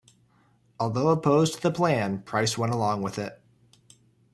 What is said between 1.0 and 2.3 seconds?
opposed to the plan,